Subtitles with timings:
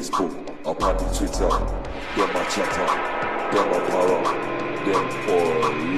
[0.00, 1.50] I'm on the Twitter.
[2.16, 3.52] Get my chat up.
[3.52, 4.28] Get my power up.
[4.86, 5.44] Then for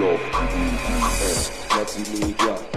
[0.03, 1.77] love, BBM.
[1.77, 2.72] Nazi media.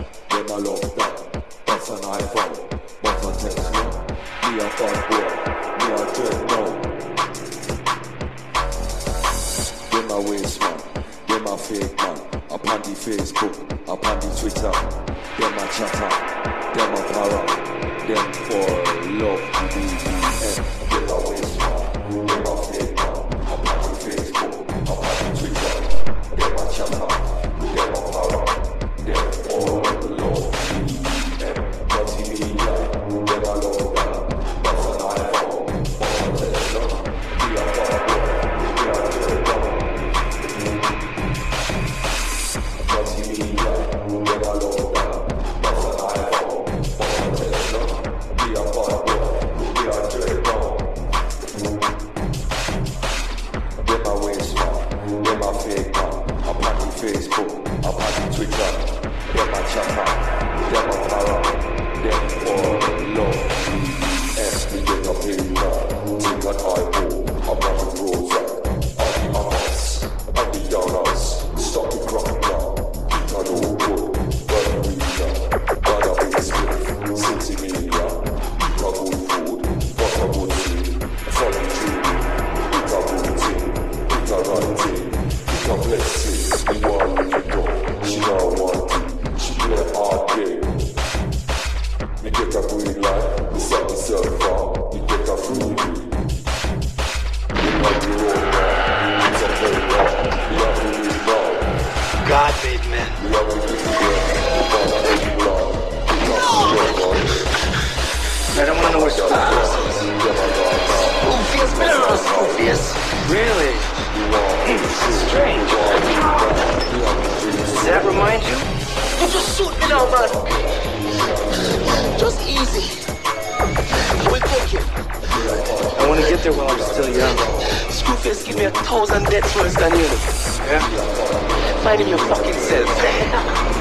[131.85, 133.74] outside in your fucking self.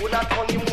[0.00, 0.67] Would I call you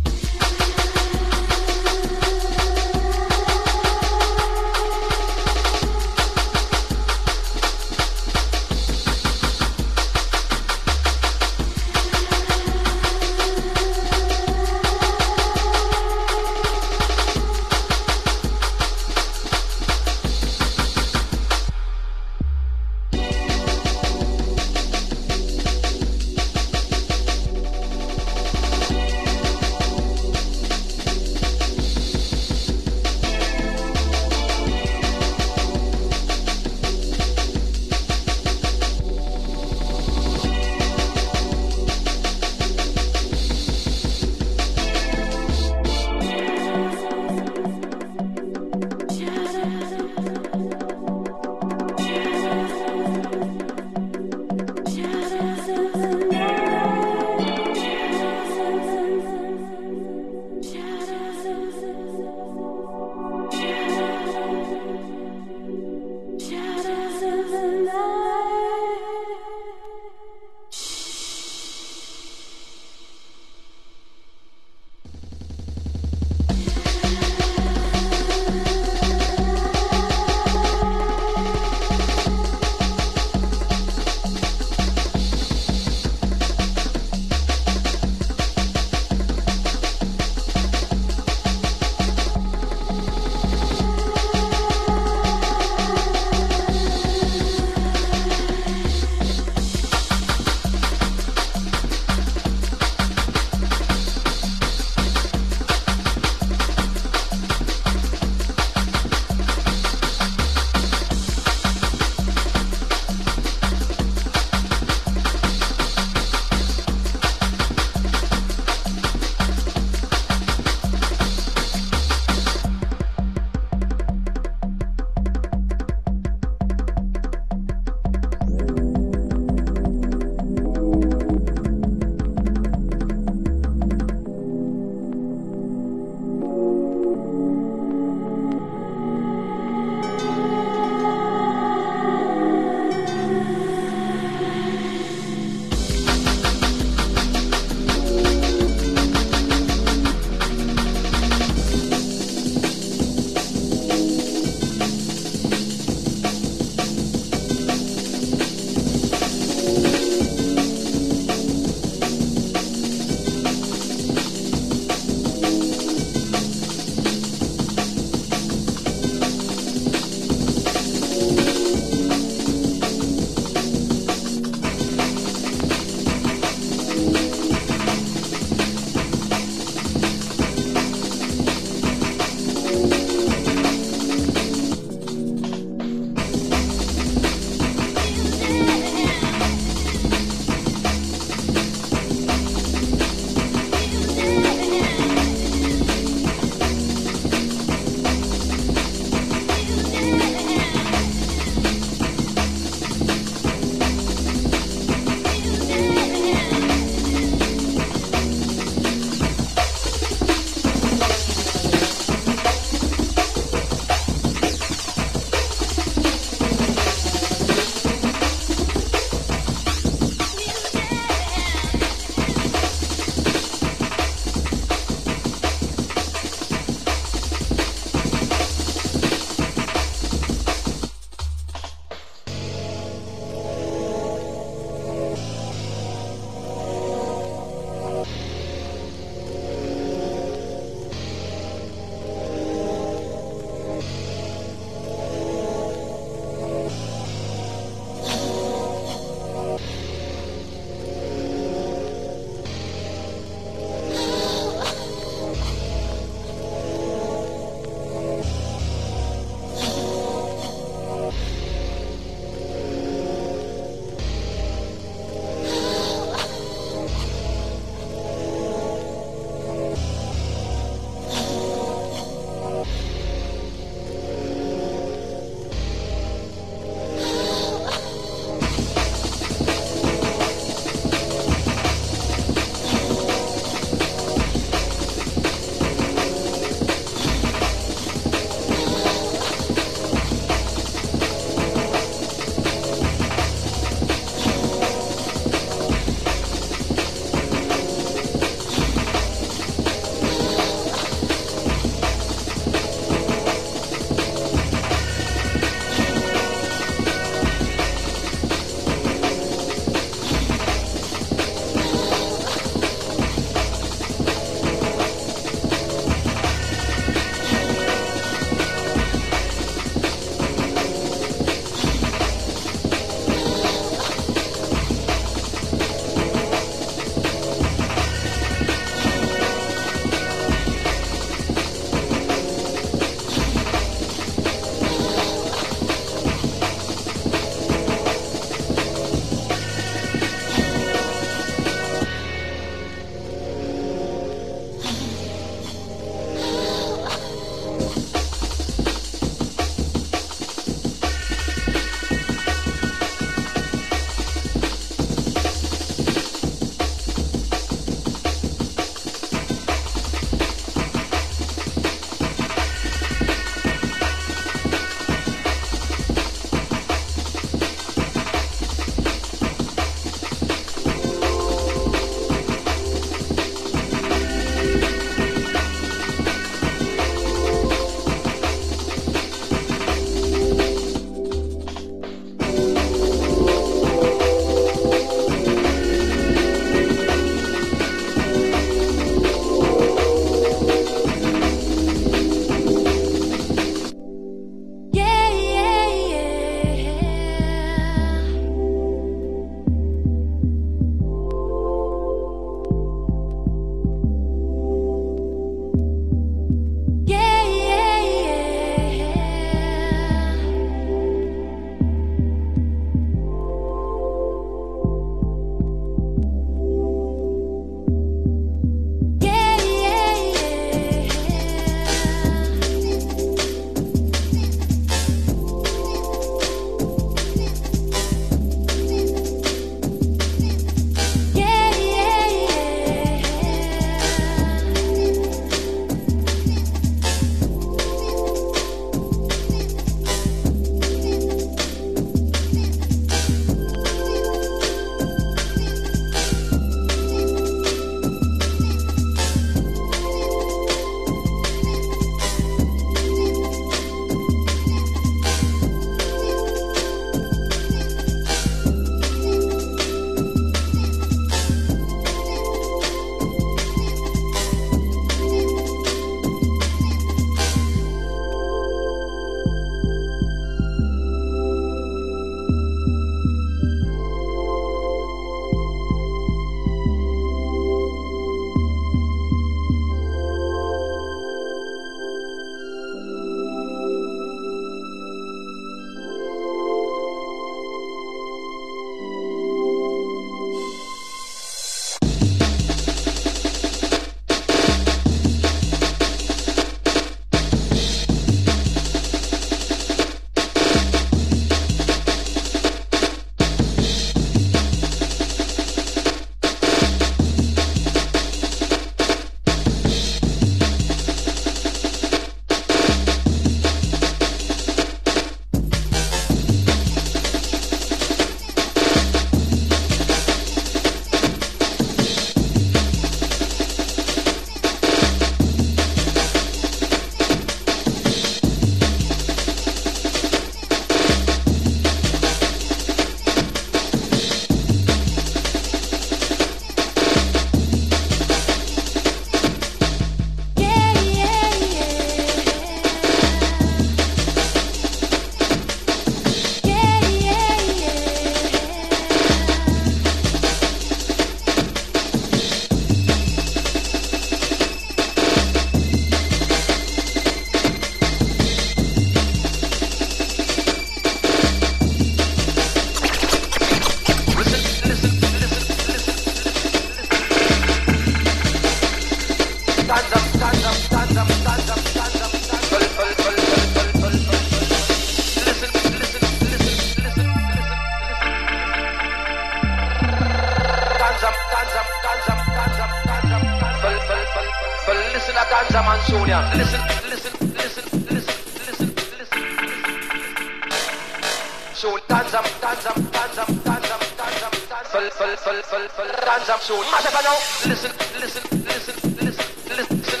[596.40, 600.00] Listen, listen, listen, listen, listen.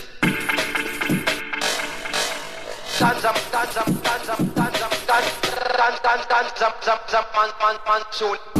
[2.98, 5.30] Dance up, dance up, dance up, dance up, dance,
[5.76, 8.59] dance, dance, dance, dance, dance, man, man, man, tune.